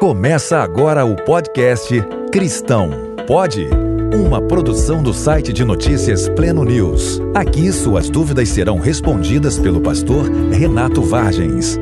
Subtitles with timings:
[0.00, 1.94] Começa agora o podcast
[2.32, 2.88] Cristão
[3.26, 3.68] Pode?
[4.14, 7.20] Uma produção do site de notícias Pleno News.
[7.34, 11.76] Aqui suas dúvidas serão respondidas pelo pastor Renato Vargens.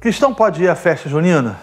[0.00, 1.60] Cristão pode ir à festa junina?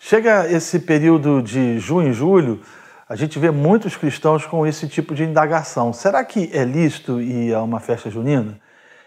[0.00, 2.60] Chega esse período de junho e julho,
[3.08, 5.92] a gente vê muitos cristãos com esse tipo de indagação.
[5.92, 8.58] Será que é lícito ir a uma festa junina?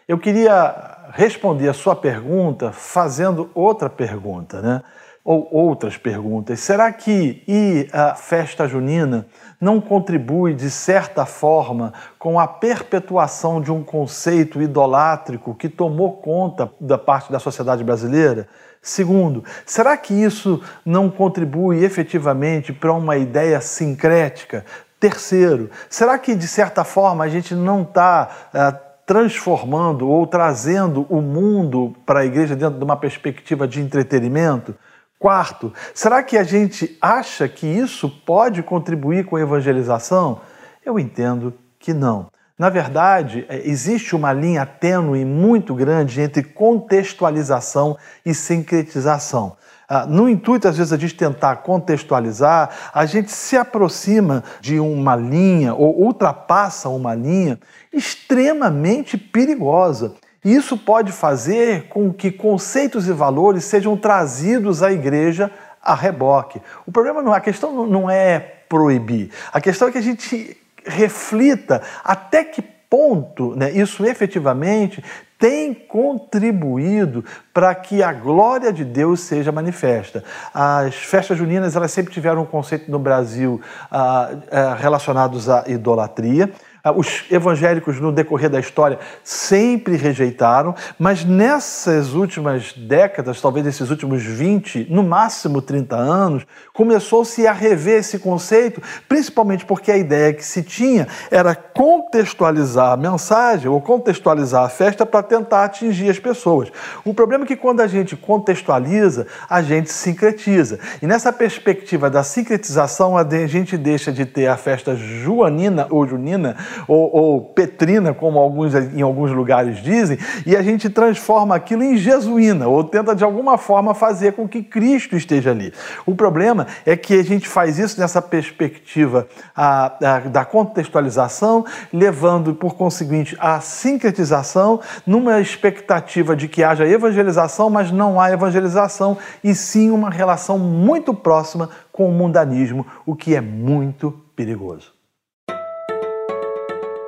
[0.08, 4.84] Eu queria responder a sua pergunta fazendo outra pergunta, né?
[5.24, 6.60] Ou outras perguntas.
[6.60, 9.26] Será que ir à festa junina
[9.60, 16.71] não contribui, de certa forma, com a perpetuação de um conceito idolátrico que tomou conta
[16.79, 18.48] da parte da sociedade brasileira?
[18.84, 24.64] Segundo, será que isso não contribui efetivamente para uma ideia sincrética?
[25.00, 31.21] Terceiro, será que de certa forma a gente não está uh, transformando ou trazendo o
[31.21, 34.75] mundo para a igreja dentro de uma perspectiva de entretenimento?
[35.19, 40.42] Quarto, será que a gente acha que isso pode contribuir com a evangelização?
[40.86, 42.28] Eu entendo que não.
[42.58, 49.58] Na verdade, é, existe uma linha tênue muito grande entre contextualização e sincretização.
[49.88, 55.17] Ah, no intuito, às vezes, a gente tentar contextualizar, a gente se aproxima de uma
[55.17, 57.59] linha ou ultrapassa uma linha
[57.92, 60.16] extremamente perigosa.
[60.44, 65.52] E isso pode fazer com que conceitos e valores sejam trazidos à igreja
[65.84, 66.62] a reboque.
[66.86, 69.30] O problema não, a questão não é proibir.
[69.52, 75.03] A questão é que a gente reflita até que ponto né, isso efetivamente
[75.38, 80.23] tem contribuído para que a glória de Deus seja manifesta.
[80.53, 83.59] As festas juninas elas sempre tiveram um conceito no Brasil
[83.91, 86.50] ah, ah, relacionados à idolatria.
[86.88, 93.89] Ah, os evangélicos, no decorrer da história, sempre rejeitaram, mas nessas últimas décadas, talvez nesses
[93.89, 100.31] últimos 20, no máximo 30 anos, começou-se a rever esse conceito, principalmente porque a ideia
[100.31, 106.19] que se tinha era contextualizar a mensagem ou contextualizar a festa para tentar atingir as
[106.19, 106.72] pessoas.
[107.03, 110.78] O problema é que quando a gente contextualiza, a gente sincretiza.
[111.01, 116.56] E nessa perspectiva da sincretização, a gente deixa de ter a festa joanina ou junina
[116.88, 121.97] ou, ou petrina, como alguns em alguns lugares dizem, e a gente transforma aquilo em
[121.97, 125.74] jesuína, ou tenta de alguma forma fazer com que Cristo esteja ali.
[126.06, 132.53] O problema é que a gente faz isso nessa perspectiva a, a, da contextualização, levando,
[132.53, 139.53] por conseguinte, a sincretização, numa expectativa de que haja evangelização, mas não há evangelização, e
[139.53, 144.94] sim uma relação muito próxima com o mundanismo, o que é muito perigoso.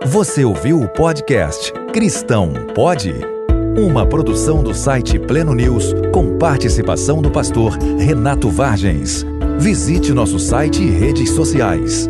[0.09, 3.13] Você ouviu o podcast Cristão Pode?
[3.78, 9.25] Uma produção do site Pleno News com participação do pastor Renato Vargens.
[9.59, 12.07] Visite nosso site e redes sociais.